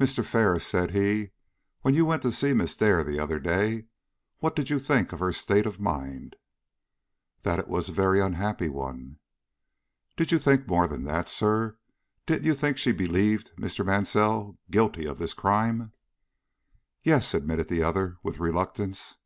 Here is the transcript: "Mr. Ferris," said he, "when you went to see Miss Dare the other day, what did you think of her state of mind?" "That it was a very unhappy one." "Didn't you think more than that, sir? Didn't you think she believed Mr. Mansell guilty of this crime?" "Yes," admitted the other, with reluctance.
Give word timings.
"Mr. 0.00 0.24
Ferris," 0.24 0.66
said 0.66 0.90
he, 0.90 1.30
"when 1.82 1.94
you 1.94 2.04
went 2.04 2.22
to 2.22 2.32
see 2.32 2.52
Miss 2.54 2.76
Dare 2.76 3.04
the 3.04 3.20
other 3.20 3.38
day, 3.38 3.84
what 4.40 4.56
did 4.56 4.68
you 4.68 4.80
think 4.80 5.12
of 5.12 5.20
her 5.20 5.32
state 5.32 5.64
of 5.64 5.78
mind?" 5.78 6.34
"That 7.44 7.60
it 7.60 7.68
was 7.68 7.88
a 7.88 7.92
very 7.92 8.20
unhappy 8.20 8.68
one." 8.68 9.20
"Didn't 10.16 10.32
you 10.32 10.40
think 10.40 10.66
more 10.66 10.88
than 10.88 11.04
that, 11.04 11.28
sir? 11.28 11.78
Didn't 12.26 12.46
you 12.46 12.54
think 12.56 12.78
she 12.78 12.90
believed 12.90 13.52
Mr. 13.58 13.86
Mansell 13.86 14.58
guilty 14.72 15.06
of 15.06 15.18
this 15.18 15.34
crime?" 15.34 15.92
"Yes," 17.04 17.32
admitted 17.32 17.68
the 17.68 17.84
other, 17.84 18.16
with 18.24 18.40
reluctance. 18.40 19.18